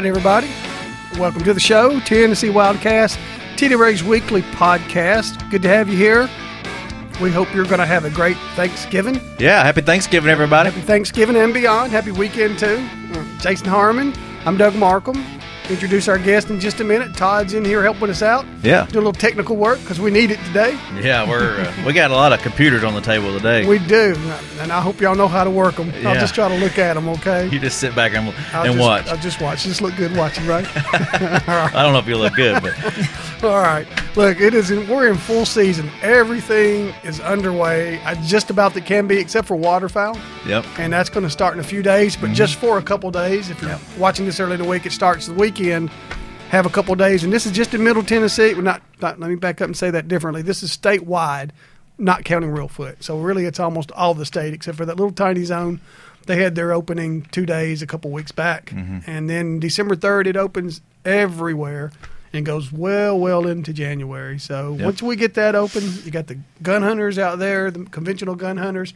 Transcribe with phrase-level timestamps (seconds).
[0.00, 0.48] right, everybody.
[1.18, 3.18] Welcome to the show, Tennessee Wildcast,
[3.56, 5.50] TWRA's weekly podcast.
[5.50, 6.26] Good to have you here.
[7.20, 9.20] We hope you're going to have a great Thanksgiving.
[9.38, 10.70] Yeah, happy Thanksgiving, everybody.
[10.70, 11.92] Happy Thanksgiving and beyond.
[11.92, 12.82] Happy weekend, too.
[13.40, 14.14] Jason Harmon.
[14.46, 15.22] I'm Doug Markham.
[15.70, 17.14] Introduce our guest in just a minute.
[17.14, 18.44] Todd's in here helping us out.
[18.62, 18.86] Yeah.
[18.86, 20.72] Do a little technical work because we need it today.
[21.00, 23.64] Yeah, we're uh, we got a lot of computers on the table today.
[23.66, 24.16] We do.
[24.58, 25.92] And I hope y'all know how to work them.
[26.04, 27.48] I'll just try to look at them, okay?
[27.50, 29.06] you just sit back and, I'll and just, watch.
[29.06, 29.62] I'll just watch.
[29.62, 30.66] Just look good watching, right?
[30.74, 32.74] I don't know if you look good, but
[33.44, 33.86] All right.
[34.16, 34.72] Look, it is.
[34.72, 35.88] In, we're in full season.
[36.02, 38.00] Everything is underway.
[38.02, 40.66] I just about that can be, except for waterfowl, yep.
[40.78, 42.26] and that's going to start in a few days, Mm-hmm.
[42.26, 43.50] but just for a couple days.
[43.50, 45.59] If you're watching this early in the week, it starts the weekend.
[45.68, 48.54] Have a couple days, and this is just in Middle Tennessee.
[48.54, 49.20] Well, not, not.
[49.20, 50.42] Let me back up and say that differently.
[50.42, 51.50] This is statewide,
[51.98, 53.02] not counting Reelfoot.
[53.04, 55.80] So really, it's almost all the state except for that little tiny zone.
[56.26, 58.98] They had their opening two days a couple weeks back, Mm-hmm.
[59.10, 61.92] and then December third it opens everywhere
[62.32, 64.38] and goes well, well into January.
[64.38, 64.84] So Yep.
[64.84, 68.56] once we get that open, you got the gun hunters out there, the conventional gun
[68.56, 68.92] hunters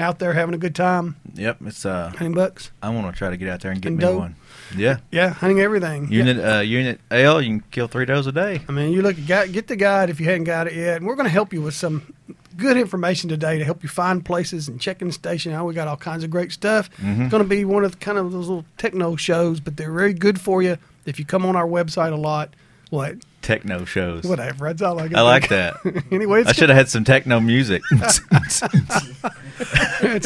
[0.00, 1.58] out there having a good time, Yep.
[1.66, 2.70] It's uh, hunting bucks.
[2.82, 4.18] I want to try to get out there and get And me doe.
[4.18, 4.36] one.
[4.76, 4.98] Yeah.
[5.10, 6.04] Yeah, hunting everything.
[6.10, 6.24] Yeah.
[6.24, 8.62] Unit uh, unit L, you can kill three does a day.
[8.68, 11.06] I mean, you look at get the guide if you hadn't got it yet, and
[11.06, 12.14] we're going to help you with some
[12.56, 15.66] good information today to help you find places and check in the station out.
[15.66, 16.90] We got all kinds of great stuff.
[16.96, 17.22] Mm-hmm.
[17.22, 19.92] It's going to be one of the, kind of those little techno shows, but they're
[19.92, 22.54] very good for you if you come on our website a lot.
[22.90, 23.16] What?
[23.42, 24.24] Techno shows.
[24.24, 24.66] Whatever.
[24.66, 25.18] That's all I got.
[25.18, 25.74] I like that.
[26.10, 27.82] anyway, I should have had some techno music.
[27.90, 28.62] it's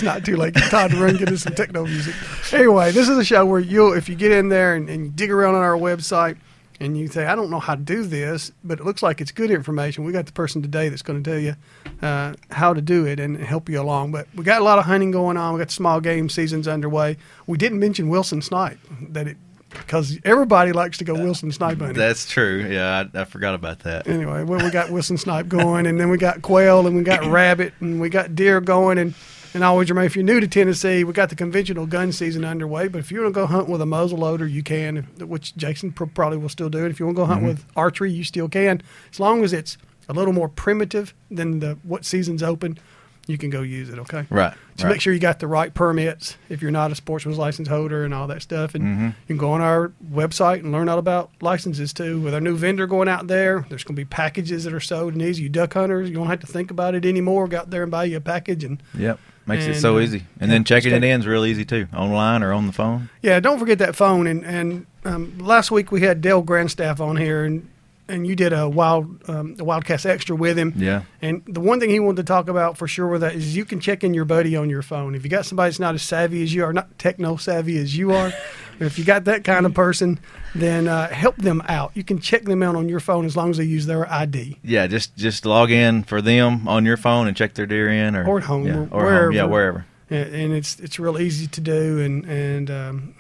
[0.03, 0.57] not too late.
[0.57, 2.15] It's time to run get us some techno music.
[2.53, 5.31] Anyway, this is a show where you'll, if you get in there and, and dig
[5.31, 6.37] around on our website
[6.79, 9.33] and you say, I don't know how to do this, but it looks like it's
[9.33, 10.05] good information.
[10.05, 11.57] We got the person today that's going to tell you
[12.03, 14.13] uh, how to do it and help you along.
[14.13, 15.55] But we got a lot of hunting going on.
[15.55, 17.17] We got small game seasons underway.
[17.47, 18.79] We didn't mention Wilson Snipe
[19.09, 19.37] that it
[19.79, 21.97] because everybody likes to go Wilson Snipe hunting.
[21.97, 22.67] That's true.
[22.69, 24.07] Yeah, I, I forgot about that.
[24.07, 27.25] anyway, well, we got Wilson snipe going, and then we got quail, and we got
[27.31, 29.15] rabbit, and we got deer going, and
[29.55, 32.89] and always remember if you're new to Tennessee, we got the conventional gun season underway.
[32.89, 35.93] But if you want to go hunt with a muzzle loader, you can, which Jason
[35.93, 36.91] pr- probably will still do it.
[36.91, 37.49] If you want to go hunt mm-hmm.
[37.49, 39.79] with archery, you still can, as long as it's
[40.11, 42.79] a little more primitive than the what season's open.
[43.27, 44.25] You can go use it, okay?
[44.31, 44.55] Right.
[44.77, 44.93] So right.
[44.93, 48.15] make sure you got the right permits if you're not a sportsman's license holder and
[48.15, 48.75] all that stuff.
[48.75, 49.07] And Mm-hmm.
[49.07, 52.21] you can go on our website and learn all about licenses too.
[52.21, 55.15] With our new vendor going out there, there's going to be packages that are sold
[55.15, 55.43] and easy.
[55.45, 57.49] You duck hunters, you don't have to think about it anymore.
[57.49, 58.63] Go out there and buy you a package.
[58.65, 59.19] And Yep.
[59.49, 60.25] Makes it so uh, easy.
[60.41, 63.11] And yeah, then checking it in is real easy too, online or on the phone.
[63.23, 64.27] yeah, don't forget that phone.
[64.27, 67.69] And and um, last week we had Dale Grandstaff on here, and
[68.09, 70.73] and you did a wild um, a Wildcast extra with him.
[70.77, 71.03] Yeah.
[71.21, 73.65] And the one thing he wanted to talk about for sure with that is you
[73.65, 75.15] can check in your buddy on your phone.
[75.15, 77.97] If you got somebody that's not as savvy as you are, not techno savvy as
[77.97, 78.33] you are,
[78.81, 80.21] if you got that kind of person,
[80.55, 81.93] then uh, help them out.
[81.95, 84.59] You can check them out on your phone as long as they use their ID.
[84.63, 88.15] Yeah, just just log in for them on your phone and check their deer in,
[88.15, 89.49] or Or at home, yeah, or or home, yeah, wherever.
[89.49, 89.87] wherever.
[90.09, 93.15] And, and it's it's real easy to do, and and um,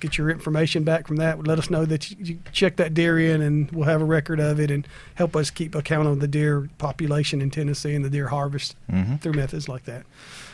[0.00, 1.46] get your information back from that.
[1.46, 4.40] Let us know that you, you check that deer in, and we'll have a record
[4.40, 8.10] of it, and help us keep account of the deer population in Tennessee and the
[8.10, 10.04] deer harvest hmm through methods like that.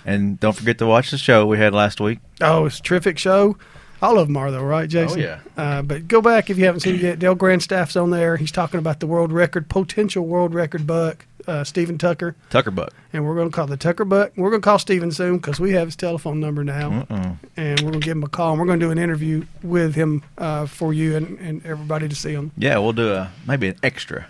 [0.04, 2.18] And don't forget to watch the show we had last week.
[2.40, 3.56] Oh, it's a terrific show.
[4.02, 5.20] All of them are, though, right, Jason?
[5.20, 5.40] Oh, yeah.
[5.56, 7.18] Uh, but go back if you haven't seen it yet.
[7.18, 8.36] Dale Grandstaff's on there.
[8.36, 12.34] He's talking about the world record, potential world record buck, uh, Stephen Tucker.
[12.50, 12.92] Tucker Buck.
[13.12, 14.32] And we're going to call the Tucker buck.
[14.36, 17.06] We're going to call Stephen soon because we have his telephone number now.
[17.10, 17.34] Uh-uh.
[17.56, 18.50] And we're going to give him a call.
[18.52, 22.08] And we're going to do an interview with him uh, for you and, and everybody
[22.08, 22.52] to see him.
[22.58, 24.26] Yeah, we'll do a maybe an extra.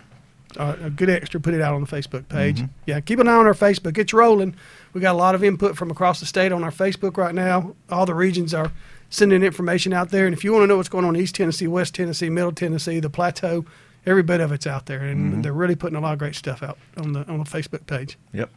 [0.57, 2.61] uh, a good extra, put it out on the Facebook page.
[2.61, 2.69] Mhm.
[2.85, 3.97] Yeah, keep an eye on our Facebook.
[3.97, 4.55] It's rolling.
[4.93, 7.75] We got a lot of input from across the state on our Facebook right now.
[7.91, 8.71] All the regions are
[9.09, 10.25] sending information out there.
[10.25, 12.51] And if you want to know what's going on in East Tennessee, West Tennessee, Middle
[12.53, 13.65] Tennessee, the Plateau,
[14.05, 15.43] every bit of it's out there, and Mhm.
[15.43, 18.17] they're really putting a lot of great stuff out on the on the Facebook page.
[18.33, 18.49] Yep.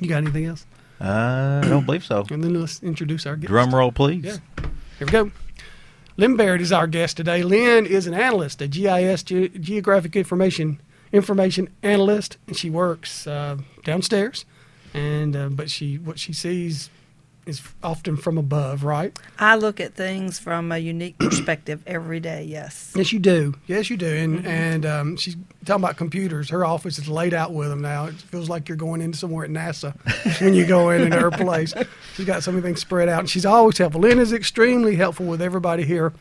[0.00, 0.66] You got anything else?
[1.00, 2.24] I don't believe so.
[2.30, 3.48] And then let's introduce our guest.
[3.48, 4.24] Drum roll, please.
[4.24, 4.36] Yeah.
[4.98, 5.30] Here we go.
[6.16, 7.42] Lynn Barrett is our guest today.
[7.42, 10.78] Lynn is an analyst, a GIS ge- geographic information
[11.12, 14.44] information analyst, and she works uh, downstairs.
[14.94, 16.88] And uh, but she what she sees
[17.46, 19.16] is often from above, right?
[19.38, 22.44] I look at things from a unique perspective every day.
[22.44, 22.92] Yes.
[22.94, 23.54] Yes, you do.
[23.66, 24.06] Yes, you do.
[24.06, 26.50] And and um, she's talking about computers.
[26.50, 28.06] Her office is laid out with them now.
[28.06, 29.94] It feels like you're going into somewhere at NASA
[30.40, 31.74] when you go in into her place.
[32.14, 34.00] She's got so many things spread out, and she's always helpful.
[34.00, 36.12] Lynn is extremely helpful with everybody here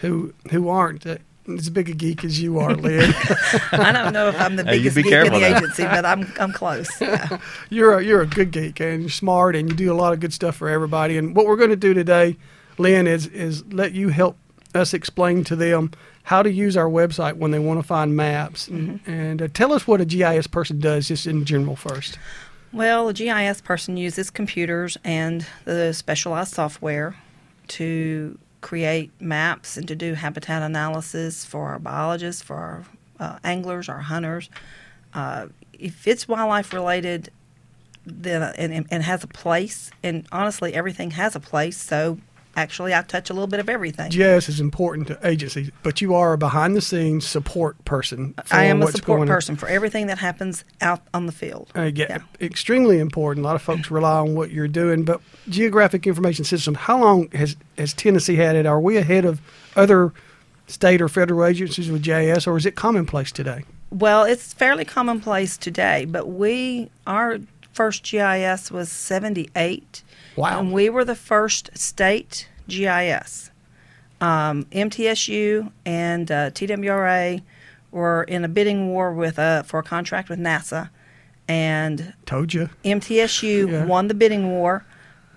[0.00, 1.06] who who aren't.
[1.06, 1.18] Uh,
[1.48, 3.12] as big a geek as you are, Lynn.
[3.72, 5.56] I don't know if I'm the Hey, biggest be geek in the now.
[5.56, 6.88] agency, but I'm I'm close.
[7.00, 7.38] Yeah.
[7.70, 10.20] you're a, you're a good geek and you're smart and you do a lot of
[10.20, 11.18] good stuff for everybody.
[11.18, 12.36] And what we're going to do today,
[12.78, 14.36] Lynn, is is let you help
[14.74, 15.90] us explain to them
[16.24, 18.68] how to use our website when they want to find maps.
[18.68, 19.10] Mm-hmm.
[19.10, 22.18] And uh, tell us what a GIS person does, just in general first.
[22.72, 27.16] Well, a GIS person uses computers and the specialized software
[27.68, 32.84] to create maps and to do habitat analysis for our biologists, for our
[33.20, 34.48] uh, anglers, our hunters.
[35.12, 35.48] Uh,
[35.78, 37.30] if it's wildlife related,
[38.06, 41.76] then and, and has a place, and honestly, everything has a place.
[41.76, 42.18] So
[42.56, 44.10] actually, I touch a little bit of everything.
[44.10, 48.34] GIS is important to agencies, but you are a behind the scenes support person.
[48.50, 49.26] I am a support going on.
[49.28, 51.70] person for everything that happens out on the field.
[51.76, 52.18] Uh, yeah, Yeah.
[52.46, 53.44] extremely important.
[53.44, 55.04] A lot of folks rely on what you're doing.
[55.04, 58.66] But geographic information system, how long has has Tennessee had it?
[58.66, 59.40] Are we ahead of
[59.76, 60.12] other
[60.66, 63.64] state or federal agencies with GIS, or is it commonplace today?
[63.90, 67.38] Well, it's fairly commonplace today, but we our
[67.74, 70.02] first GIS was 78.
[70.36, 70.60] Wow.
[70.60, 73.50] And we were the first state GIS.
[74.20, 77.42] Um, MTSU and uh, TWRA
[77.90, 80.90] were in a bidding war with uh, for a contract with NASA,
[81.48, 82.70] and Told you.
[82.84, 83.84] MTSU Yeah.
[83.84, 84.84] won the bidding war,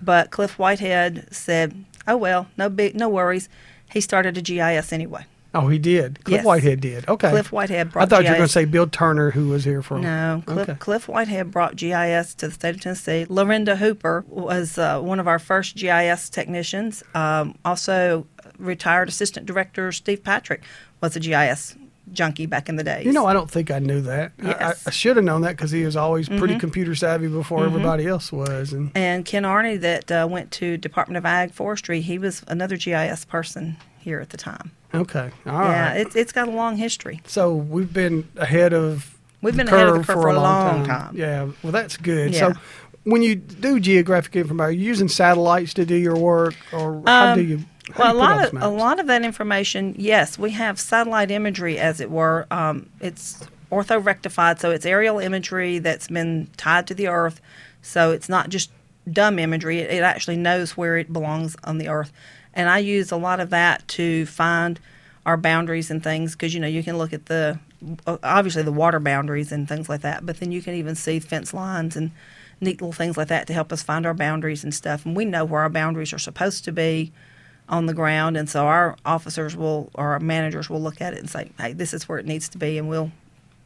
[0.00, 3.48] but Cliff Whitehead said, "Oh well, no big, no worries."
[3.92, 5.26] He started a GIS anyway.
[5.56, 6.22] Oh, he did.
[6.24, 6.44] Cliff Yes.
[6.44, 7.08] Whitehead did.
[7.08, 7.30] Okay.
[7.30, 9.64] Cliff Whitehead brought I thought you were going GIS to say Bill Turner, who was
[9.64, 9.98] here for.
[9.98, 10.78] No, Cliff, Okay.
[10.78, 13.26] Cliff Whitehead brought GIS to the state of Tennessee.
[13.28, 17.02] Lorinda Hooper was uh, one of our first GIS technicians.
[17.14, 18.26] Um, also,
[18.58, 20.62] retired assistant director Steve Patrick
[21.00, 21.74] was a GIS
[22.12, 23.04] junkie back in the days.
[23.04, 24.32] You know, I don't think I knew that.
[24.40, 24.54] I- Yes.
[24.54, 24.62] Mm-hmm.
[24.64, 28.06] I, I should have known that because he was always pretty computer savvy before everybody
[28.06, 28.72] else was.
[28.72, 32.76] And and Ken Arney that uh, went to Department of Ag Forestry, he was another
[32.76, 34.70] GIS person here at the time.
[34.96, 35.70] Okay, all right.
[35.70, 37.20] yeah, it's it's got a long history.
[37.26, 40.84] So we've been ahead of We've the been ahead of the curve for a long
[40.86, 41.16] time.
[41.16, 42.32] Yeah, well, that's good.
[42.34, 42.52] Yeah.
[42.52, 42.60] So
[43.04, 47.32] when you do geographic information, are you using satellites to do your work, or how
[47.32, 47.58] Um, do you?
[47.92, 50.50] how Well, a do you put lot of a lot of that information, yes, we
[50.52, 52.46] have satellite imagery, as it were.
[52.50, 57.40] Um, it's orthorectified, so it's aerial imagery that's been tied to the Earth.
[57.82, 58.70] So it's not just
[59.10, 62.12] dumb imagery; it, it actually knows where it belongs on the Earth.
[62.56, 64.80] And I use a lot of that to find
[65.26, 67.58] our boundaries and things because you know you can look at the
[68.06, 71.52] obviously the water boundaries and things like that, but then you can even see fence
[71.52, 72.10] lines and
[72.60, 75.04] neat little things like that to help us find our boundaries and stuff.
[75.04, 77.12] And we know where our boundaries are supposed to be
[77.68, 81.18] on the ground, and so our officers will or our managers will look at it
[81.18, 83.12] and say, "Hey, this is where it needs to be," and we'll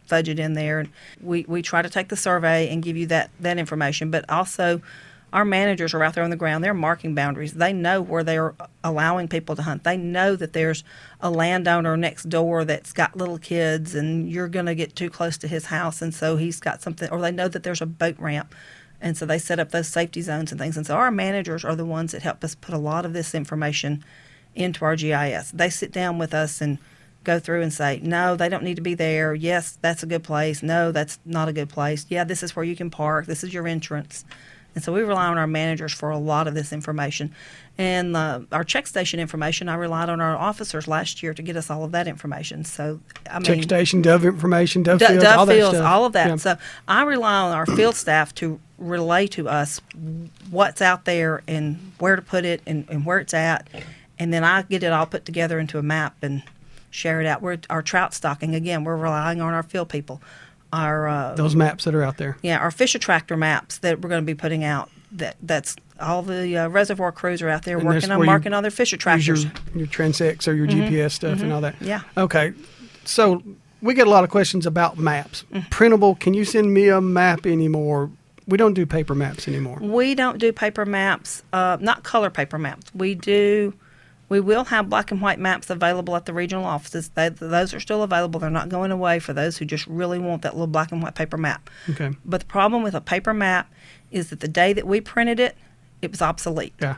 [0.07, 0.81] fudge it in there.
[0.81, 0.89] And
[1.21, 4.83] we we try to take the survey and give you that that information, but also.
[5.33, 6.65] Our managers are out there on the ground.
[6.65, 7.53] They're marking boundaries.
[7.53, 9.85] They know where they're allowing people to hunt.
[9.85, 10.83] They know that there's
[11.21, 15.39] a landowner next door that's got little kids, and you're going to get too close
[15.39, 17.09] to his house, and so he's got something.
[17.11, 18.55] Or they know that there's a boat ramp,
[19.01, 20.77] and so they set up those safety zones and things.
[20.77, 23.35] And so our managers are the ones that help us put a lot of this
[23.35, 24.05] information
[24.55, 25.53] into our GIS.
[25.53, 26.79] They sit down with us and
[27.23, 29.35] go through and say, no, they don't need to be there.
[29.35, 30.63] Yes, that's a good place.
[30.63, 32.07] No, that's not a good place.
[32.09, 33.27] Yeah, this is where you can park.
[33.27, 34.25] This is your entrance.
[34.75, 37.33] And so we rely on our managers for a lot of this information.
[37.79, 41.57] And uh, our check station information, I relied on our officers last year to get
[41.57, 42.65] us all of that information.
[42.65, 43.01] So,
[43.31, 45.87] I mean, Check station, Dove information, Dove Du- fields, Dove all that stuff.
[45.87, 46.29] all of that.
[46.29, 46.37] Yeah.
[46.37, 46.57] So
[46.87, 49.81] I rely on our field staff to relay to us
[50.51, 53.67] what's out there and where to put it and, and where it's at,
[54.19, 56.43] and then I get it all put together into a map and
[56.91, 57.41] share it out.
[57.41, 58.85] We're our trout stocking again.
[58.85, 60.21] We're relying on our field people.
[60.73, 62.37] Our uh, Those maps that are out there.
[62.43, 64.91] yeah, our fish attractor maps that we're going to be putting out.
[65.13, 68.63] That that's all the uh, reservoir crews are out there And working on marking all
[68.63, 69.45] their fish attractors.
[69.45, 71.75] your, your Transx or your GPS stuff and all that.
[71.77, 71.85] Mm-hmm.
[71.87, 72.01] Yeah.
[72.17, 72.53] Okay.
[73.05, 73.43] So
[73.83, 75.45] we get a lot of questions about maps.
[75.53, 75.69] Mm-hmm.
[75.71, 76.15] Printable.
[76.15, 78.11] Can you send me a map anymore?
[78.47, 79.79] We don't do paper maps anymore.
[79.81, 82.87] We don't do paper maps, uh, not color paper maps.
[82.95, 83.75] We do.
[84.31, 87.11] We will have black and white maps available at the regional offices.
[87.11, 88.41] They, those are still available.
[88.41, 91.15] They're not going away for those who just really want that little black and white
[91.17, 91.69] paper map.
[91.91, 92.13] Okay.
[92.25, 93.71] But the problem with a paper map
[94.11, 95.57] is that the day that we printed it,
[96.01, 96.97] it was obsolete Yeah.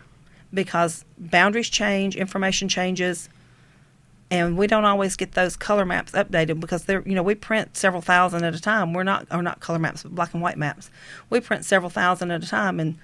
[0.52, 3.28] because boundaries change, information changes,
[4.30, 7.76] and we don't always get those color maps updated because they're you know we print
[7.76, 8.92] several thousand at a time.
[8.94, 10.90] We're not or not color maps, but black and white maps.
[11.28, 12.96] We print several thousand at a time, and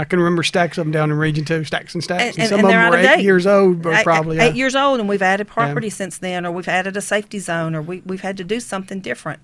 [0.00, 2.38] I can remember stacks of them down in Region Two, stacks and stacks, and, And-
[2.38, 3.24] and- some and of them were eight date.
[3.24, 4.52] years old, but eight- probably eight yeah.
[4.54, 7.82] years old, and we've added property since then, or we've added a safety zone, or
[7.82, 9.40] we, we've had to do something different.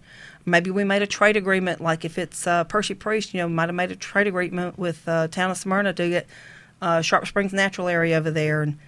[0.47, 3.69] Maybe we made a trade agreement, like if it's uh, Percy Priest, you know, might
[3.69, 6.27] have made a trade agreement with uh, Town of Smyrna to get
[6.83, 8.79] uh, Sharp Springs Natural Area over there, and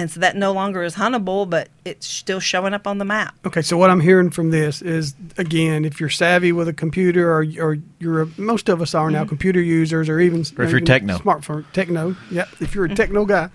[0.00, 3.34] and so that no longer is huntable, but it's still showing up on the map.
[3.44, 7.30] Okay, so what I'm hearing from this is again, if you're savvy with a computer,
[7.30, 9.14] or or you're a, most of us are Mm-hmm.
[9.14, 11.18] now computer users, or even Or if you're even techno.
[11.18, 12.46] smartphone techno, yeah.
[12.60, 13.48] If you're a techno guy,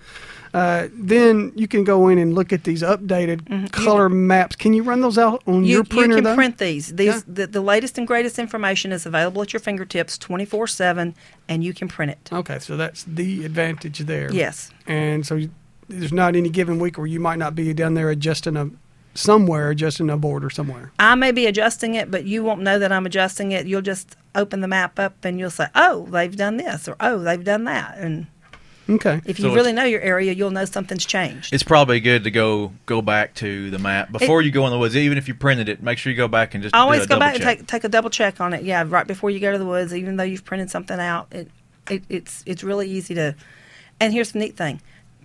[0.54, 4.56] Uh, then you can go in and look at these updated color maps.
[4.56, 5.64] Can you run those out on Mm-hmm.
[5.64, 6.08] You, your printer?
[6.08, 6.34] you can though?
[6.34, 6.94] print these.
[6.94, 7.20] These Yeah.
[7.38, 11.14] the, the latest and greatest information is available at your fingertips 24 7,
[11.50, 12.32] and you can print it.
[12.32, 14.32] Okay, so that's the advantage there.
[14.32, 14.70] Yes.
[14.86, 15.50] And so you-
[15.88, 18.70] there's not any given week where you might not be down there adjusting a
[19.14, 20.92] somewhere, adjusting a border somewhere.
[20.98, 23.66] I may be adjusting it, but you won't know that I'm adjusting it.
[23.66, 27.18] You'll just open the map up and you'll say, oh, they've done this, or oh,
[27.18, 27.96] they've done that.
[27.98, 28.26] And
[28.88, 29.20] Okay.
[29.24, 31.52] if So you really know your area, you'll know something's changed.
[31.52, 34.78] It's probably good to go go back to the map before you go in the
[34.78, 34.96] woods.
[34.96, 37.06] Even if you printed it, make sure you go back and just do Always a
[37.06, 38.62] go double back and take take a double check on it.
[38.62, 41.50] Yeah, right before you go to the woods, even though you've printed something out, it,
[41.90, 43.34] it it's it's really easy to.
[43.98, 44.80] And here's the neat thing: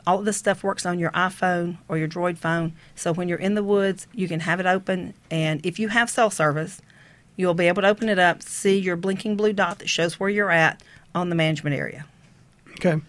[0.08, 2.74] all of this stuff works on your iPhone or your Droid phone.
[2.96, 6.10] So when you're in the woods, you can have it open, and if you have
[6.10, 6.82] cell service,
[7.38, 10.30] you'll be able to open it up, see your blinking blue dot that shows where
[10.30, 10.82] you're at
[11.16, 12.06] on the management area.
[12.72, 13.00] Okay.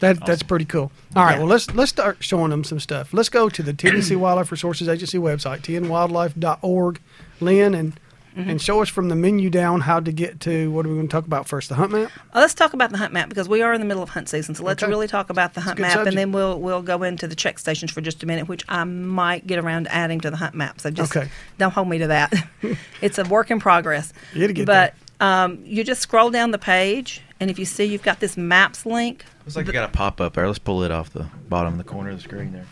[0.00, 0.92] That that's pretty cool.
[1.16, 1.38] All right, Yeah.
[1.38, 3.12] well let's let's start showing them some stuff.
[3.12, 7.00] Let's go to the Tennessee Wildlife Resources Agency website, tnwildlife.org,
[7.40, 7.98] Lynn, and
[8.36, 8.50] Mm-hmm.
[8.50, 11.08] and show us from the menu down how to get to what are we going
[11.08, 11.68] to talk about first?
[11.70, 12.10] The hunt map.
[12.34, 14.28] Uh, let's talk about the hunt map because we are in the middle of hunt
[14.28, 14.54] season.
[14.54, 14.90] So let's Okay.
[14.90, 16.08] really talk about the hunt map, subject.
[16.08, 18.84] and then we'll we'll go into the check stations for just a minute, which I
[18.84, 20.80] might get around to adding to the hunt map.
[20.80, 21.28] So just Okay.
[21.58, 22.32] don't hold me to that.
[23.00, 24.12] it's a work in progress.
[24.36, 28.02] It'll get but um, you just scroll down the page, and if you see you've
[28.04, 30.46] got this maps link, Looks like you got a pop up there.
[30.46, 32.66] Let's pull it off the bottom of the corner of the screen there.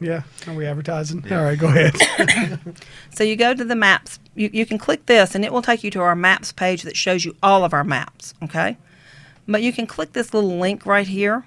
[0.00, 0.22] Yeah.
[0.46, 1.24] Are we advertising?
[1.30, 1.94] All right, go ahead.
[3.14, 4.18] So you go to the maps.
[4.34, 6.96] You, you can click this, and it will take you to our maps page that
[6.96, 8.32] shows you all of our maps.
[8.42, 8.78] Okay,
[9.46, 11.44] but you can click this little link right here,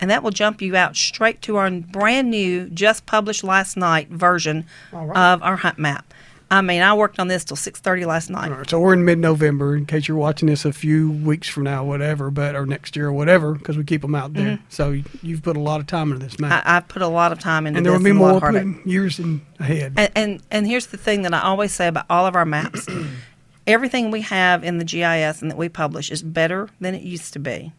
[0.00, 4.10] and that will jump you out straight to our brand new, just published last night
[4.10, 5.32] version All right.
[5.34, 6.13] of our hunt map.
[6.54, 8.50] I mean, I worked on this till six thirty last night.
[8.50, 9.76] Right, so we're in mid-November.
[9.76, 13.08] In case you're watching this a few weeks from now, whatever, but or next year
[13.08, 14.58] or whatever, because we keep them out there.
[14.68, 17.08] So you- you've put a lot of time into this map, I, I've put a
[17.08, 17.86] lot of time into this map.
[17.86, 18.62] and there will be and a lot more of heartache.
[18.76, 19.92] putting years in ahead.
[19.96, 22.86] And, and and here's the thing that I always say about all of our maps:
[23.66, 27.32] everything we have in the GIS and that we publish is better than it used
[27.32, 27.72] to be,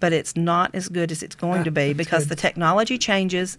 [0.00, 3.58] but it's not as good as it's going Ah, to be because the technology changes,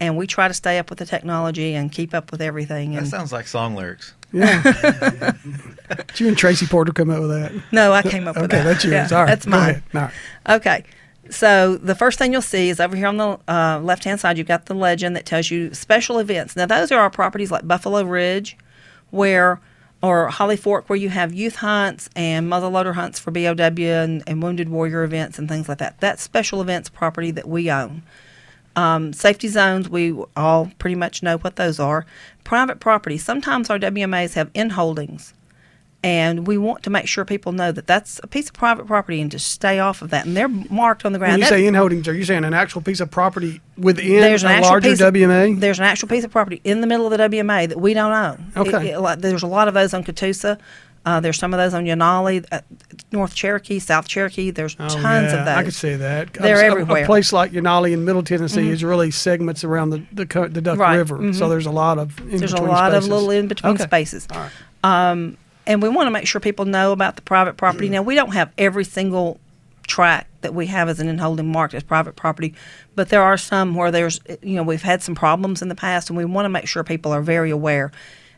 [0.00, 2.94] and we try to stay up with the technology and keep up with everything.
[2.94, 4.14] That sounds like song lyrics.
[4.32, 4.62] Yeah.
[4.62, 7.52] Did you and Tracy Porter come up with that?
[7.72, 8.60] no, I came up with that.
[8.60, 9.10] Okay, that's yours.
[9.10, 9.82] Yeah, All right, that's mine.
[9.94, 10.12] All right.
[10.48, 10.84] Okay.
[11.30, 14.48] So the first thing you'll see is over here on the uh, left-hand side, you've
[14.48, 16.56] got the legend that tells you special events.
[16.56, 18.56] Now those are our properties like Buffalo Ridge,
[19.10, 19.60] where
[20.02, 24.42] or Holly Fork, where you have youth hunts and muzzleloader hunts for BOW and, and
[24.42, 26.00] Wounded Warrior events and things like that.
[26.00, 28.02] That's special events property that we own.
[28.76, 32.06] Um, safety zones, we all pretty much know what those are.
[32.44, 35.34] Private property, sometimes our WMAs have in holdings,
[36.02, 39.20] and we want to make sure people know that that's a piece of private property
[39.20, 40.24] and to stay off of that.
[40.24, 41.32] And they're marked on the ground.
[41.32, 44.20] When you That- say in holdings, are you saying an actual piece of property within
[44.20, 45.58] there's an a larger of- WMA?
[45.60, 48.12] there's an actual piece of property in the middle of the WMA that we don't
[48.12, 48.52] own.
[48.56, 48.88] Okay.
[48.90, 50.58] It- it- like, there's a lot of those on Catoosa.
[51.06, 52.60] Uh, there's some of those on Yanahli, uh,
[53.10, 54.50] North Cherokee, South Cherokee.
[54.50, 55.56] There's Oh, tons yeah, of those.
[55.56, 56.34] I could see that.
[56.34, 56.96] They're A- everywhere.
[56.96, 57.04] Mm-hmm.
[57.04, 60.78] A place like Yanahli in Middle Tennessee is really segments around the the, the Duck
[60.78, 61.48] Right, River, so mhm.
[61.48, 63.06] there's a lot of in There's a lot spaces.
[63.06, 63.84] of little in between Okay.
[63.84, 64.28] spaces.
[64.30, 64.50] Right.
[64.84, 67.88] Um, and we want to make sure people know about the private property.
[67.88, 67.92] Mm.
[67.92, 69.38] Now, we don't have every single
[69.86, 72.54] tract that we have as an in-holding marked as private property,
[72.94, 76.08] but there are some where there's, you know, we've had some problems in the past,
[76.10, 77.90] and we want to make sure people are very aware.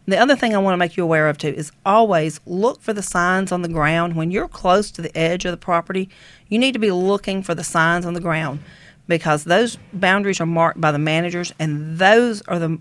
[0.06, 2.92] The other thing I want to make you aware of too is always look for
[2.92, 4.16] the signs on the ground.
[4.16, 6.08] When you're close to the edge of the property,
[6.48, 8.60] you need to be looking for the signs on the ground
[9.06, 12.78] because those boundaries are marked by the managers, and those are the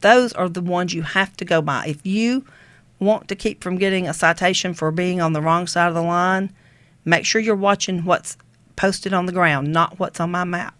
[0.00, 1.86] those are the ones you have to go by.
[1.86, 2.44] If you
[2.98, 6.02] want to keep from getting a citation for being on the wrong side of the
[6.02, 6.52] line,
[7.04, 8.36] make sure you're watching what's
[8.74, 10.74] posted on the ground, not what's on my map.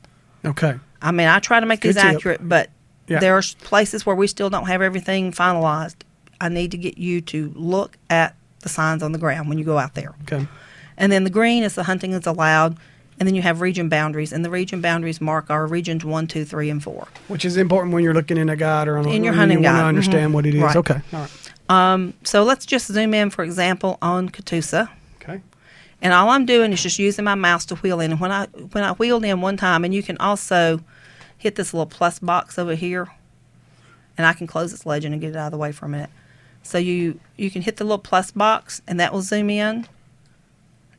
[0.45, 0.79] Okay.
[1.01, 2.17] I mean, I try to make Good these tip.
[2.17, 2.71] accurate, but
[3.13, 3.21] Yeah.
[3.21, 5.97] there are places where we still don't have everything finalized.
[6.41, 9.65] I need to get you to look at the signs on the ground when you
[9.65, 10.15] go out there.
[10.23, 10.47] Okay.
[10.97, 12.77] And then the green is the hunting is allowed.
[13.21, 16.45] And then you have region boundaries, and the region boundaries mark our regions one, two,
[16.45, 17.07] three, and four.
[17.29, 19.59] Which is important when you're looking in a guide or on a, In your hunting
[19.59, 20.35] you want guide, to understand mhm.
[20.35, 20.63] what it is.
[20.63, 20.77] Right.
[20.77, 21.01] Okay.
[21.13, 21.31] All right.
[21.69, 24.89] Um, so let's just zoom in, for example, on Catoosa.
[25.23, 25.41] Okay.
[26.01, 28.11] And all I'm doing is just using my mouse to wheel in.
[28.13, 30.81] And when I when I wheeled in one time, and you can also
[31.43, 33.09] hit this little plus box over here,
[34.17, 35.89] and I can close this legend and get it out of the way for a
[35.89, 36.11] minute.
[36.63, 39.89] So you you can hit the little plus box, and that will zoom in.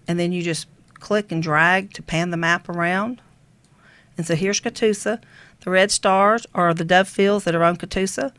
[0.05, 3.21] And then you just click and drag to pan the map around.
[4.17, 5.21] And so here's Catoosa.
[5.61, 8.33] The red stars are the dove fields that are on Catoosa.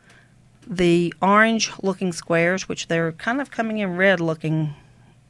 [0.66, 4.74] The orange looking squares, which they're kind of coming in red looking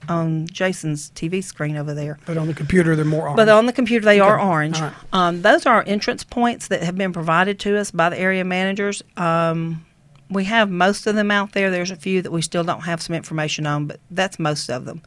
[0.08, 2.18] on Jason's TV screen over there.
[2.26, 3.36] But on the computer, they're more orange.
[3.36, 4.80] But on the computer, they are orange.
[4.80, 4.92] Right.
[5.12, 8.44] Um, those are our entrance points that have been provided to us by the area
[8.44, 9.02] managers.
[9.16, 9.84] Um,
[10.30, 11.70] we have most of them out there.
[11.70, 14.84] There's a few that we still don't have some information on, but that's most of
[14.84, 15.02] them.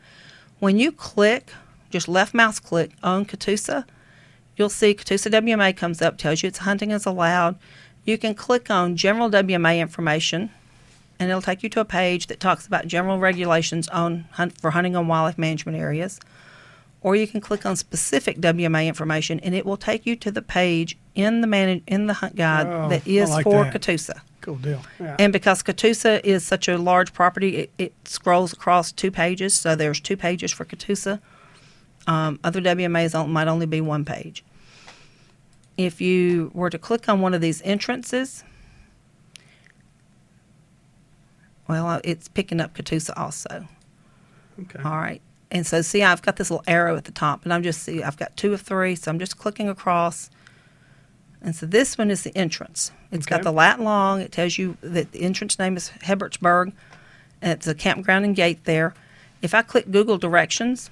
[0.60, 1.52] When you click,
[1.90, 3.86] just left mouse click on Catoosa,
[4.56, 7.58] you'll see Catoosa WMA comes up, tells you it's hunting is allowed.
[8.06, 10.52] You can click on general WMA information,
[11.20, 14.72] and it'll take you to a page that talks about general regulations on hunt, for
[14.72, 16.20] hunting on wildlife management areas
[17.02, 20.42] or you can click on specific WMA information, and it will take you to the
[20.42, 23.74] page in the man- in the hunt guide Oh, that is like for that.
[23.74, 24.20] Catoosa.
[24.42, 24.82] cool deal.
[25.00, 25.16] Yeah.
[25.20, 29.76] And because Catoosa is such a large property, it, it scrolls across two pages, so
[29.76, 31.20] there's two pages for Catoosa.
[32.08, 34.44] Um, other WMAs might only be one page.
[35.78, 38.44] If you were to click on one of these entrances,
[41.68, 43.68] well, uh, it's picking up Catoosa also.
[44.62, 44.80] okay.
[44.84, 45.22] All right.
[45.50, 48.04] And so see, I've got this little arrow at the top, and I'm just see,
[48.04, 50.30] I've got two of three, so I'm just clicking across.
[51.42, 52.92] And so this one is the entrance.
[53.12, 54.22] It's got the lat long.
[54.22, 56.74] It tells you that the entrance name is Hebbertsburg,
[57.42, 58.94] and it's a campground and gate there.
[59.42, 60.90] If I click Google directions,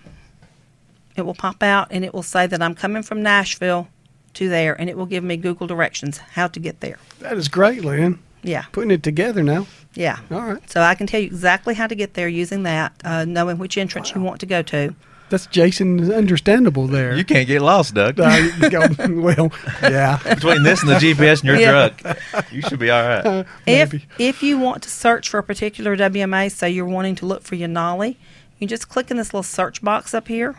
[1.15, 3.87] it will pop out and it will say that I'm coming from Nashville
[4.35, 6.99] to there, and it will give me Google directions how to get there.
[7.19, 8.19] That is great, Lynn.
[8.45, 9.65] Yeah, Putting it together now.
[9.95, 10.19] yeah.
[10.31, 10.69] All right.
[10.69, 13.77] So I can tell you exactly how to get there using that, uh, knowing which
[13.77, 14.93] entrance you want to go to.
[15.29, 17.15] That's Jason's understandable there.
[17.17, 18.19] You can't get lost, Doug.
[18.19, 20.19] Uh, go, well, yeah.
[20.23, 21.89] Between this and the GPS in your Yeah.
[21.89, 22.17] truck,
[22.51, 23.45] you should be all right.
[23.65, 27.41] If if you want to search for a particular WMA, say you're wanting to look
[27.41, 28.17] for Yanahli,
[28.59, 30.53] you just click in this little search box up here,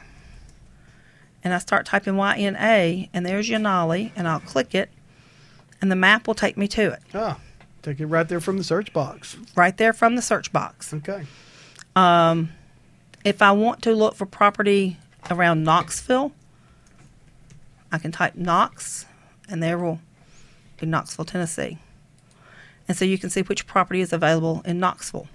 [1.44, 4.90] and I start typing YNA, and there's Yanahli, and I'll click it,
[5.80, 7.38] and the map will take me to it Ah,
[7.86, 9.36] take it right there from the search box.
[9.54, 10.92] right there from the search box.
[10.92, 11.24] Okay.
[11.94, 12.50] Um,
[13.24, 14.98] if I want to look for property
[15.30, 16.32] around Knoxville,
[17.92, 19.06] I can type Knox,
[19.49, 20.00] and there will
[20.80, 21.78] be Knoxville, Tennessee.
[22.88, 25.28] And so you can see which property is available in Knoxville.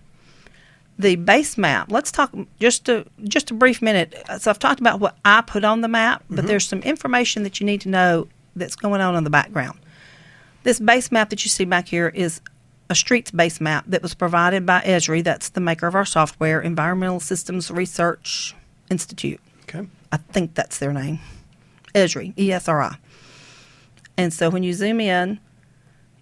[1.00, 1.92] The base map.
[1.92, 4.14] Let's talk just a just a brief minute.
[4.40, 6.48] So I've talked about what I put on the map, but mm-hmm.
[6.48, 9.80] there's some information that you need to know that's going on in the background.
[10.64, 12.42] This base map that you see back here is
[12.90, 15.24] a streets base map that was provided by Esri.
[15.24, 18.56] That's the maker of our software, Environmental Systems Research
[18.90, 19.40] Institute.
[19.64, 19.88] Okay.
[20.12, 21.20] I think that's their name.
[21.96, 22.98] Esri, E S R I.
[24.18, 25.40] And so when you zoom in,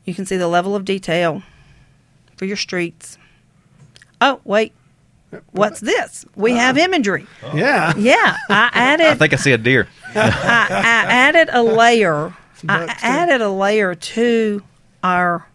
[0.06, 1.44] you can see the level of detail
[2.38, 3.18] for your streets.
[4.22, 4.74] Oh, wait.
[5.52, 6.26] What's this?
[6.36, 7.28] We have imagery.
[7.54, 7.94] Yeah.
[7.98, 9.88] Yeah, I added I think I see a deer.
[10.16, 10.22] I,
[10.70, 12.36] I added a layer.
[12.68, 12.92] I too.
[12.92, 14.64] Uh, added a layer to
[15.04, 15.48] our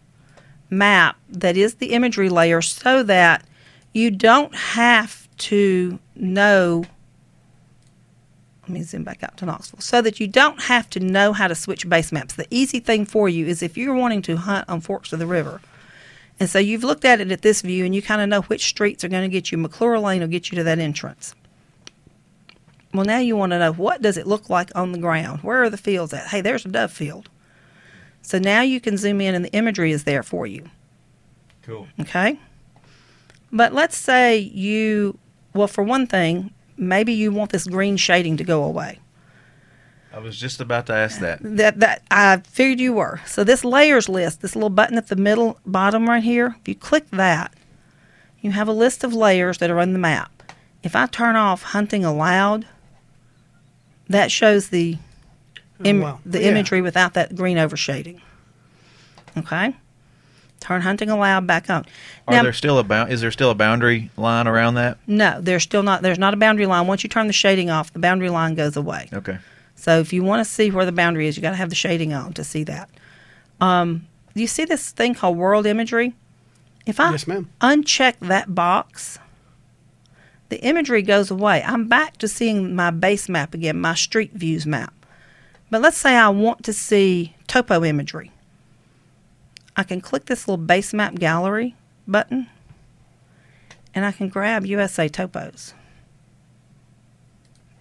[0.70, 3.44] map that is the imagery layer so that
[3.92, 6.84] you don't have to know.
[8.62, 9.80] Let me zoom back out to Knoxville.
[9.80, 12.34] So that you don't have to know how to switch base maps.
[12.34, 15.26] The easy thing for you is if you're wanting to hunt on Forks of the
[15.26, 15.60] River,
[16.40, 18.64] and so you've looked at it at this view and you kind of know which
[18.64, 19.58] streets are going to get you.
[19.58, 21.34] McClure Lane will get you to that entrance.
[22.94, 25.40] Well, now you want to know what does it look like on the ground?
[25.42, 26.28] Where are the fields at?
[26.28, 27.28] Hey, there's a dove field.
[28.22, 30.70] So now you can zoom in and the imagery is there for you.
[31.62, 31.88] Cool.
[32.00, 32.38] Okay?
[33.50, 35.18] But let's say you,
[35.54, 39.00] well, for one thing, maybe you want this green shading to go away.
[40.12, 41.40] I was just about to ask that.
[41.42, 43.20] That that I figured you were.
[43.26, 46.76] So this layers list, this little button at the middle bottom right here, if you
[46.76, 47.52] click that,
[48.40, 50.52] you have a list of layers that are on the map.
[50.84, 52.66] If I turn off hunting allowed,
[54.08, 54.98] that shows the
[55.82, 56.20] im- wow.
[56.26, 56.48] the Yeah.
[56.50, 58.20] imagery without that green overshading.
[59.36, 59.74] Okay?
[60.60, 61.84] Turn hunting allowed back on.
[62.26, 63.12] Are there still a bound?
[63.12, 64.96] Is there still a boundary line around that?
[65.06, 66.86] no, there's still not there's not a boundary line.
[66.86, 69.08] Once you turn the shading off, the boundary line goes away.
[69.12, 69.38] Okay.
[69.76, 71.74] So if you want to see where the boundary is, you got to have the
[71.74, 72.88] shading on to see that.
[73.60, 76.14] Um, you see this thing called world imagery?
[76.86, 77.50] If I Yes, ma'am.
[77.60, 79.18] uncheck that box,
[80.48, 81.62] the imagery goes away.
[81.62, 84.92] I'm back to seeing my base map again, my street views map.
[85.70, 88.30] But let's say I want to see topo imagery.
[89.76, 91.74] I can click this little base map gallery
[92.06, 92.48] button
[93.94, 95.72] and I can grab USA topos.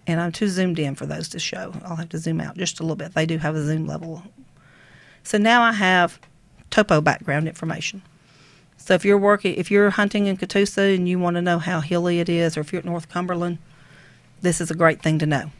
[0.06, 1.72] And I'm too zoomed in for those to show.
[1.84, 3.14] I'll have to zoom out just a little bit.
[3.14, 4.22] They do have a zoom level.
[5.22, 6.18] So now I have
[6.70, 8.02] topo background information.
[8.76, 11.80] So if you're working, if you're hunting in Catoosa and you want to know how
[11.80, 13.58] hilly it is, or if you're at North Cumberland,
[14.42, 15.50] this is a great thing to know.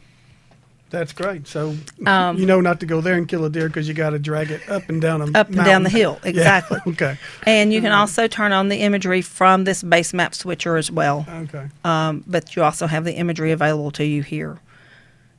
[0.91, 1.47] That's great.
[1.47, 1.75] So
[2.05, 4.19] Um, you know not to go there and kill a deer because you got to
[4.19, 5.91] drag it up and down a Up and down the mountain.
[5.91, 6.79] hill, Yeah, exactly.
[6.89, 7.17] okay.
[7.47, 11.25] And you can also turn on the imagery from this base map switcher as well.
[11.27, 11.65] Okay.
[11.83, 14.59] um, but you also have the imagery available to you here.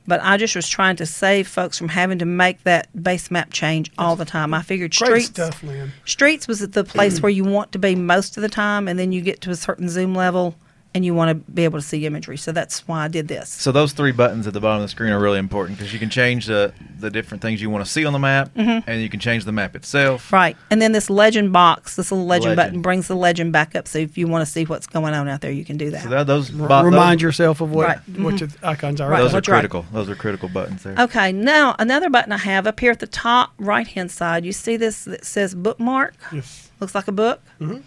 [0.06, 3.52] But I just was trying to save folks from having to make that base map
[3.52, 4.54] change all the time.
[4.54, 5.64] I figured streets stuff,
[6.04, 9.12] streets was the place where you want to be most of the time, and then
[9.12, 10.54] you get to a certain zoom level
[10.96, 12.38] and you want to be able to see imagery.
[12.38, 13.50] So that's why I did this.
[13.50, 15.98] So those three buttons at the bottom of the screen are really important because you
[15.98, 19.10] can change the the different things you want to see on the map, and you
[19.10, 20.24] can change the map itself.
[20.26, 20.34] Mm-hmm.
[20.34, 22.56] Right, and then this legend box, this little legend, Legend.
[22.56, 23.86] button brings the legend back up.
[23.86, 26.02] So if you want to see what's going on out there, you can do that.
[26.04, 27.98] So that, those R- bo- remind those, yourself of what Right.
[28.20, 29.10] what your icons are.
[29.10, 29.18] Right.
[29.20, 29.56] those are That's right.
[29.58, 29.84] critical.
[29.92, 30.94] Those are critical buttons there.
[30.98, 34.46] Okay, now another button I have up here at the top right hand side.
[34.46, 36.14] You see this that says bookmark?
[36.32, 36.70] Yes.
[36.80, 37.40] Looks like a book.
[37.60, 37.82] Mhm.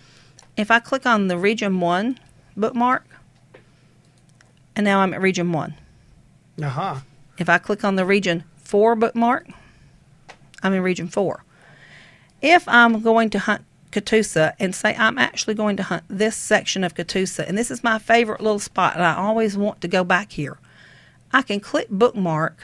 [0.57, 2.19] If I click on the region one
[2.55, 3.05] bookmark,
[4.75, 5.75] and now I'm at region one.
[6.61, 7.03] Aha.
[7.37, 9.47] If I click on the region four bookmark,
[10.61, 11.43] I'm in region four.
[12.41, 16.83] If I'm going to hunt Catoosa and say I'm actually going to hunt this section
[16.83, 20.03] of Catoosa, and this is my favorite little spot, and I always want to go
[20.03, 20.57] back here,
[21.31, 22.63] I can click bookmark.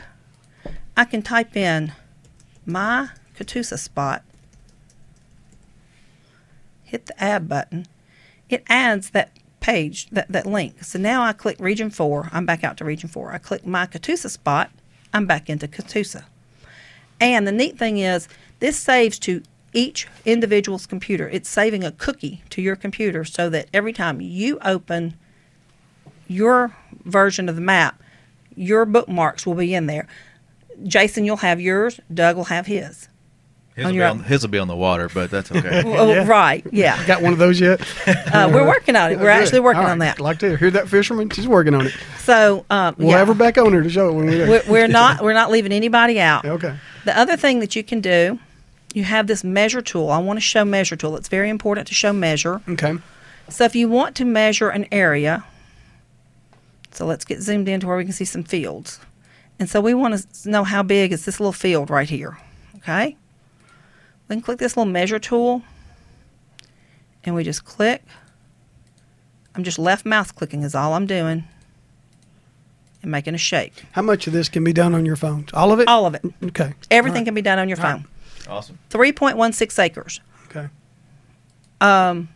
[0.98, 1.94] I can type in
[2.66, 4.24] my Catoosa spot,
[6.84, 7.86] hit the add button.
[8.50, 9.32] It adds that
[9.66, 10.84] page, that, that link.
[10.84, 12.30] So now I click region four.
[12.32, 13.32] I'm back out to region four.
[13.32, 14.70] I click my Catoosa spot.
[15.12, 16.26] I'm back into Catoosa.
[17.20, 18.28] And the neat thing is,
[18.60, 19.42] this saves to
[19.74, 21.28] each individual's computer.
[21.28, 25.16] It's saving a cookie to your computer so that every time you open
[26.28, 28.00] your version of the map,
[28.56, 30.08] your bookmarks will be in there.
[30.84, 32.00] Jason, you'll have yours.
[32.14, 33.10] Doug will have his.
[33.76, 35.84] His on will, be your on, his will be on the water, but that's okay.
[35.86, 36.26] Oh, Yeah.
[36.28, 37.06] Right, yeah.
[37.06, 37.82] Got one of those yet?
[38.08, 39.16] Uh, we're working on it.
[39.18, 39.44] We're Good.
[39.44, 40.16] actually working All on right.
[40.16, 40.22] that.
[40.22, 41.30] Like to hear that fisherman.
[41.30, 41.94] She's working on it.
[42.20, 43.18] So, um, We'll yeah.
[43.18, 44.50] have her back on here to show it when we do.
[44.50, 46.46] we're, we're not we're not leaving anybody out.
[46.46, 46.76] Okay.
[47.04, 48.40] The other thing that you can do,
[48.94, 50.10] you have this measure tool.
[50.10, 51.18] I want to show measure tool.
[51.18, 52.62] It's very important to show measure.
[52.70, 52.96] Okay.
[53.50, 55.44] So if you want to measure an area,
[56.92, 59.00] so let's get zoomed in to where we can see some fields.
[59.60, 62.38] And so we want to know how big is this little field right here.
[62.78, 63.18] Okay?
[64.28, 65.62] Then click this little measure tool
[67.24, 68.04] and we just click.
[69.56, 71.44] I'm just left mouse clicking is all I'm doing
[73.02, 73.84] and making a shake.
[73.94, 75.46] How much of this can be done on your phone?
[75.54, 75.88] All of it?
[75.88, 76.24] All of it.
[76.44, 76.74] Okay.
[76.92, 77.26] Everything All right.
[77.26, 78.02] can be done on your All right.
[78.02, 78.08] phone.
[78.54, 78.80] awesome.
[78.90, 80.20] 3.16 acres.
[80.50, 80.68] Okay.
[81.82, 82.30] Um,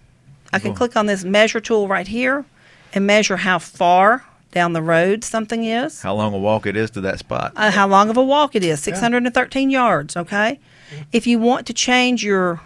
[0.54, 0.76] I can Cool.
[0.78, 2.46] click on this measure tool right here
[2.94, 6.90] and measure how far down the road something is, How long a walk it is
[6.92, 7.54] to that spot?
[7.56, 10.18] uh, how long of a walk it is 613 yards.
[10.18, 10.60] Okay.
[11.12, 12.62] If you want to change your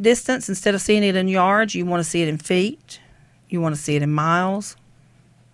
[0.00, 3.00] distance instead of seeing it in yards, you want to see it in feet,
[3.48, 4.76] you want to see it in miles,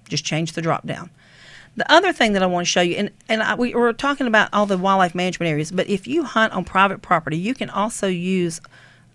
[0.09, 1.11] just change the drop down.
[1.77, 4.27] The other thing that I want to show you, and, and I, we were talking
[4.27, 7.69] about all the wildlife management areas, but if you hunt on private property, you can
[7.69, 8.61] also use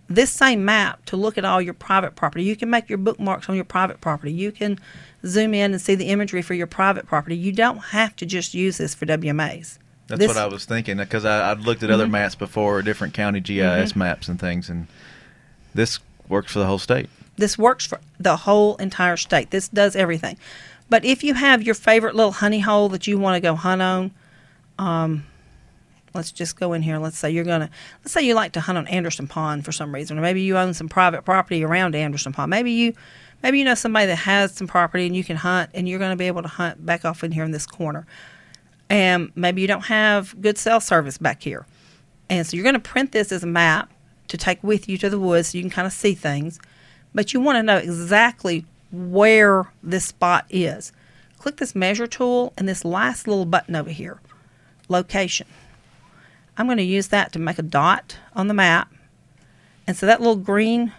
[0.09, 2.43] this same map to look at all your private property.
[2.43, 4.33] You can make your bookmarks on your private property.
[4.33, 4.79] You can
[5.25, 7.37] zoom in and see the imagery for your private property.
[7.37, 9.77] You don't have to just use this for WMAs.
[10.09, 13.13] That's This- what I was thinking because I, I'd looked at other maps before, different
[13.13, 14.87] county GIS maps and things, and
[15.73, 17.09] this works for the whole state.
[17.37, 19.51] This works for the whole entire state.
[19.51, 20.37] This does everything.
[20.89, 23.81] But if you have your favorite little honey hole that you want to go hunt
[23.81, 24.11] on,
[24.79, 25.25] um,
[26.15, 26.97] let's just go in here.
[26.97, 27.69] Let's say you're gonna,
[28.03, 30.57] let's say you like to hunt on Anderson Pond for some reason, or maybe you
[30.57, 32.49] own some private property around Anderson Pond.
[32.49, 32.93] Maybe you,
[33.43, 36.11] maybe you know somebody that has some property and you can hunt, and you're going
[36.11, 38.07] to be able to hunt back off in here in this corner.
[38.89, 41.65] And maybe you don't have good cell service back here,
[42.29, 43.91] and so you're going to print this as a map
[44.29, 46.59] to take with you to the woods so you can kind of see things
[47.13, 50.91] but you want to know exactly where this spot is.
[51.37, 54.19] Click this measure tool and this last little button over here,
[54.87, 55.47] location.
[56.57, 58.91] I'm going to use that to make a dot on the map.
[59.87, 60.93] And so that little green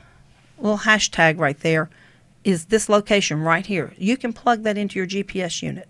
[0.59, 1.91] little hashtag right there
[2.43, 3.93] is this location right here.
[3.99, 5.89] You can plug that into your GPS unit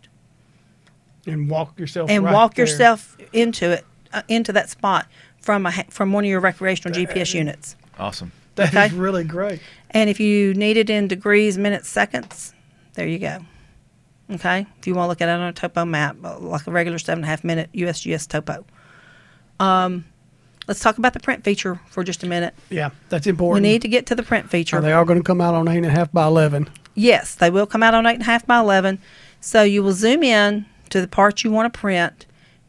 [1.27, 2.65] And walk yourself and right walk there.
[2.65, 5.07] yourself into it, uh, into that spot
[5.41, 7.77] from a, from one of your recreational GPS units.
[7.99, 8.33] Awesome.
[8.55, 8.97] That is okay.
[8.97, 9.61] really great.
[9.91, 12.55] And if you need it in degrees, minutes, seconds,
[12.95, 13.39] there you go.
[14.31, 14.67] Okay?
[14.79, 16.99] If you want to look at it on a topo map, uh, like a regular
[16.99, 18.65] seven and a half minute USGS topo.
[19.59, 20.05] Um,
[20.67, 22.55] let's talk about the print feature for just a minute.
[22.71, 23.63] Yeah, that's important.
[23.63, 24.79] We need to get to the print feature.
[24.79, 26.71] Are they all going to come out on eight and a half by eleven?
[26.95, 29.01] Yes, they will come out on eight and a half by eleven.
[29.41, 32.27] So you will zoom in to the part you want to print.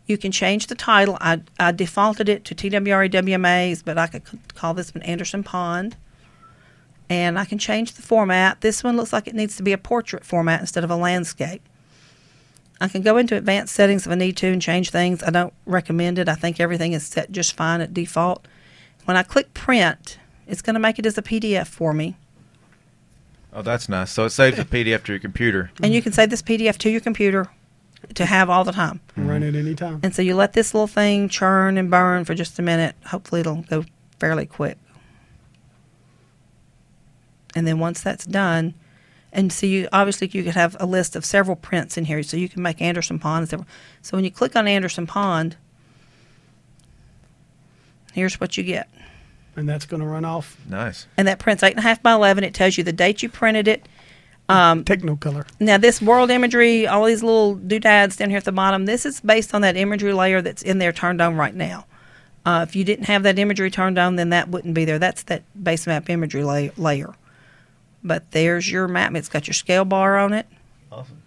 [0.08, 1.18] You can change the title.
[1.22, 4.24] I, I defaulted it to TWRA WMAs, but I could
[4.56, 5.96] call this one Anderson Pond.
[7.10, 8.62] And I can change the format.
[8.62, 11.62] This one looks like it needs to be a portrait format instead of a landscape.
[12.80, 15.22] I can go into advanced settings if I need to and change things.
[15.22, 16.28] I don't recommend it.
[16.28, 18.48] I think everything is set just fine at default.
[19.06, 22.18] When I click print, it's going to make it as a PDF for me.
[23.54, 24.12] Oh, that's nice.
[24.12, 25.72] So it saves the PDF to your computer.
[25.84, 27.50] And you can save this PDF to your computer
[28.16, 29.00] to have all the time.
[29.12, 29.28] Mm-hmm.
[29.28, 30.00] Run it anytime.
[30.04, 32.96] And so you let this little thing churn and burn for just a minute.
[33.08, 33.86] Hopefully, it'll go
[34.20, 34.78] fairly quick.
[37.56, 38.74] And then once that's done,
[39.34, 42.38] and so you obviously you could have a list of several prints in here, so
[42.38, 43.50] you can make Anderson Pond.
[43.50, 43.68] Several.
[44.02, 45.56] So when you click on Anderson Pond,
[48.14, 48.90] here's what you get.
[49.56, 51.08] And that's going to run off Nice.
[51.18, 52.44] And that print's eight and a half by eleven.
[52.44, 53.88] It tells you the date you printed it.
[54.52, 55.48] Um, Technicolor.
[55.60, 59.22] Now, this world imagery, all these little doodads down here at the bottom, this is
[59.22, 61.86] based on that imagery layer that's in there turned on right now.
[62.46, 65.00] Uh, if you didn't have that imagery turned on, then that wouldn't be there.
[65.00, 67.14] That's that base map imagery la- layer.
[68.04, 69.16] But there's your map.
[69.16, 70.48] It's got your scale bar on it.
[70.92, 71.22] Awesome.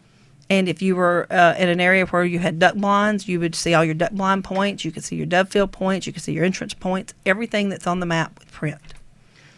[0.50, 3.54] And if you were uh, in an area where you had duck blinds, you would
[3.54, 4.84] see all your duck blind points.
[4.84, 6.06] You could see your dovetail points.
[6.06, 7.14] You could see your entrance points.
[7.24, 8.94] Everything that's on the map with print.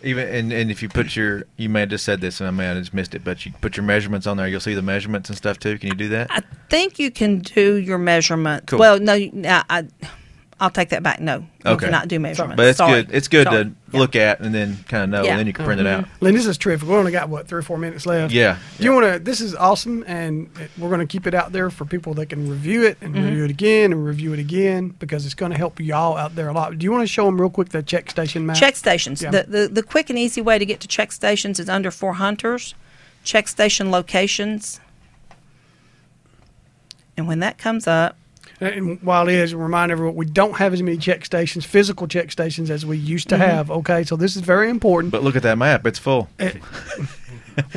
[0.02, 2.50] Even and, and if you put your, you may have just said this, and I
[2.50, 4.82] may have just missed it, but you put your measurements on there, you'll see the
[4.82, 5.78] measurements and stuff too.
[5.78, 6.28] Can you do that?
[6.30, 8.66] I think you can do your measurements.
[8.66, 8.78] Cool.
[8.78, 9.86] Well, no, I, I,
[10.58, 11.20] I'll take that back.
[11.20, 11.84] No, you Okay.
[11.84, 12.56] cannot do measurements.
[12.56, 13.02] But it's Sorry.
[13.02, 13.14] good.
[13.14, 13.64] It's good Sorry.
[13.64, 14.00] to Yeah.
[14.00, 15.32] look at and then kind of know, Yeah.
[15.32, 16.06] and then you can print it out.
[16.20, 16.88] Lynn, this is terrific.
[16.88, 18.32] We only got what three or for minutes left.
[18.32, 18.56] Yeah.
[18.78, 19.18] Do you want to?
[19.18, 22.48] This is awesome, and we're going to keep it out there for people that can
[22.48, 23.24] review it and Mm-hmm.
[23.26, 26.48] review it again and review it again because it's going to help y'all out there
[26.48, 26.78] a lot.
[26.78, 28.56] Do you want to show them real quick the check station map?
[28.56, 29.20] Check stations.
[29.20, 29.32] Yeah.
[29.32, 32.14] The, the the quick and easy way to get to check stations is under four
[32.14, 32.74] hunters,
[33.24, 34.80] check station locations.
[37.18, 38.16] And when that comes up,
[38.60, 42.32] And while it is, remind everyone we don't have as many check stations, physical check
[42.32, 43.40] stations, as we used Mm-hmm.
[43.42, 43.70] to have.
[43.70, 45.12] Okay, so this is very important.
[45.12, 46.28] But look at that map; it's full.
[46.38, 46.52] Well,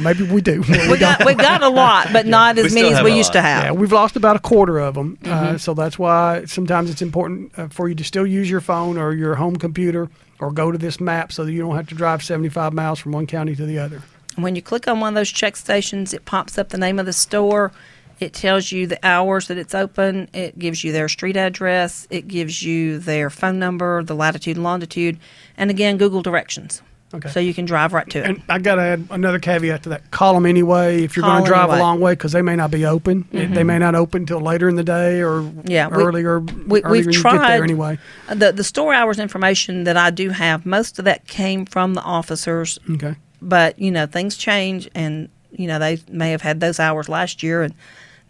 [0.02, 0.62] maybe we do.
[0.89, 3.34] we got we got a lot, but not as many as we used lot.
[3.34, 3.63] to have.
[3.65, 5.18] Yeah, we've lost about a quarter of them.
[5.24, 5.58] Uh, Mm-hmm.
[5.58, 9.13] so that's why sometimes it's important uh, for you to still use your phone or
[9.13, 12.24] your home computer or go to this map so that you don't have to drive
[12.24, 14.02] 75 miles from one county to the other.
[14.36, 17.06] When you click on one of those check stations, it pops up the name of
[17.06, 17.72] the store.
[18.19, 20.29] It tells you the hours that it's open.
[20.34, 22.08] It gives you their street address.
[22.10, 25.17] It gives you their phone number, the latitude and longitude,
[25.58, 26.82] and again, Google directions.
[27.12, 27.29] Okay.
[27.29, 28.25] So you can drive right to it.
[28.25, 30.12] And I got to add another caveat to that.
[30.12, 31.73] Call them anyway if you're going to drive anyway.
[31.77, 31.82] Mm-hmm.
[31.82, 33.27] a long way because they may not be open.
[33.32, 36.39] They may not open till later in the day or Yeah, earlier.
[36.39, 37.97] we, earlier we've tried anyway.
[38.32, 42.01] The the store hours information that I do have, most of that came from the
[42.03, 42.77] officers.
[42.91, 43.15] Okay.
[43.41, 47.41] But you know, things change, and you know they may have had those hours last
[47.41, 47.73] year, and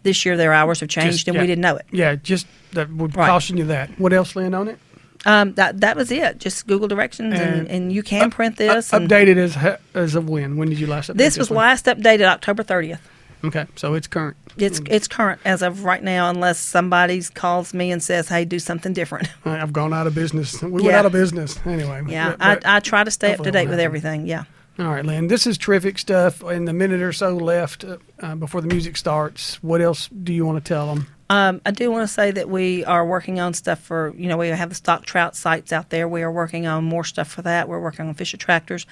[0.02, 1.40] this year their hours have changed, Just- and yeah.
[1.40, 1.86] we didn't know it.
[1.90, 3.26] Yeah, just that would Right.
[3.28, 3.90] caution you that.
[3.98, 4.78] What else, Lynn, on it?
[5.26, 6.38] Um, that that was it.
[6.38, 8.92] Just Google directions, and, And- and you can print this.
[8.92, 10.56] And updated as as of when?
[10.56, 11.58] When did you last update this was one?
[11.58, 13.00] last updated October thirtieth.
[13.42, 14.36] Okay, so it's current.
[14.58, 18.58] It's it's current as of right now, unless somebody calls me and says, "Hey, do
[18.58, 20.60] something different." I've gone out of business.
[20.62, 22.02] We went out of business anyway.
[22.08, 24.26] yeah, But- I, I try to stay up to date with everything.
[24.26, 24.44] Yeah.
[24.80, 25.26] All right, Lynn.
[25.26, 26.42] This is terrific stuff.
[26.42, 30.32] In the minute or so left uh, uh, before the music starts, what else do
[30.32, 31.06] you want to tell them?
[31.28, 34.38] Um, I do want to say that we are working on stuff for, you know,
[34.38, 36.08] we have the stock trout sites out there.
[36.08, 37.68] We are working on more stuff for that.
[37.68, 38.86] We're working on fish attractors,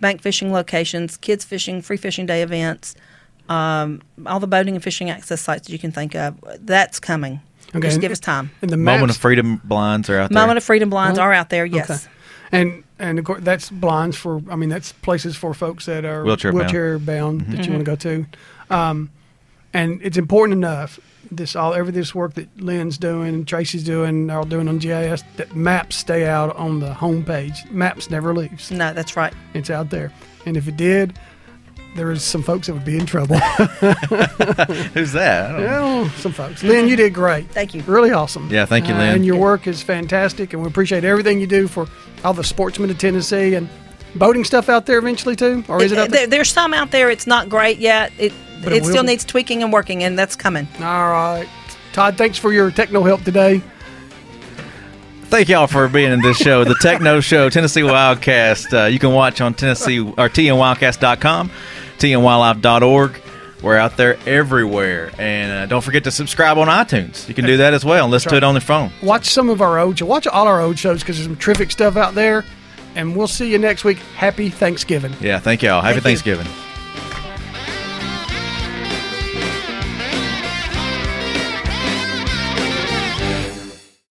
[0.00, 2.94] bank fishing locations, kids fishing, free fishing day events,
[3.48, 6.36] um, all the boating and fishing access sites that you can think of.
[6.60, 7.40] That's coming.
[7.74, 8.52] Okay, Just give us time.
[8.62, 10.40] And the Moment of Freedom blinds are out there.
[10.40, 11.24] Moment of Freedom blinds Huh?
[11.24, 11.90] are out there, yes.
[11.90, 12.12] Okay.
[12.52, 14.42] And and of course that's blinds for.
[14.50, 17.06] I mean that's places for folks that are Wheelchair bound.
[17.06, 17.62] bound that Mm-hmm.
[17.64, 18.26] you want to go to.
[18.74, 19.10] Um,
[19.74, 21.00] and it's important enough.
[21.30, 24.78] This all every this work that Lynn's doing and Tracy's doing, are all doing on
[24.78, 25.22] GIS.
[25.36, 27.70] That maps stay out on the homepage.
[27.70, 28.70] Maps never leaves.
[28.70, 29.32] No, that's right.
[29.54, 30.12] It's out there.
[30.44, 31.18] And if it did,
[31.94, 33.36] there is some folks that would be in trouble.
[34.94, 35.50] Who's that?
[35.50, 36.08] I don't know.
[36.16, 36.62] some folks.
[36.62, 37.50] Lynn, you did great.
[37.50, 37.82] Thank you.
[37.82, 38.48] Really awesome.
[38.50, 39.14] Yeah, thank you, Uh, Lynn.
[39.16, 41.86] and your work is fantastic, and we appreciate everything you do for
[42.24, 43.68] all the sportsmen of Tennessee and
[44.14, 45.64] boating stuff out there eventually too.
[45.68, 46.20] Or is it up there?
[46.20, 47.10] There- there's some out there.
[47.10, 48.12] It's not great yet.
[48.18, 49.08] It But it, it still be.
[49.08, 50.68] needs tweaking and working, and that's coming.
[50.78, 51.48] All right,
[51.92, 52.16] Todd.
[52.16, 53.60] Thanks for your techno help today.
[55.26, 58.82] Thank y'all for being in this show, the Techno Show, Tennessee Wildcast.
[58.84, 61.50] Uh, you can watch on Tennessee or tnwildcast.com,
[62.02, 63.22] tnwildlife.org.
[63.62, 67.28] We're out there everywhere, and uh, don't forget to subscribe on iTunes.
[67.28, 68.90] You can do that as well and listen to it on your phone.
[69.02, 70.00] Watch some of our old.
[70.00, 72.44] Watch all our old shows because there's some terrific stuff out there.
[72.96, 73.98] And we'll see you next week.
[74.16, 75.14] Happy Thanksgiving.
[75.20, 75.80] Yeah, thank y'all.
[75.80, 76.34] Happy Thank you.
[76.34, 76.71] Thanksgiving.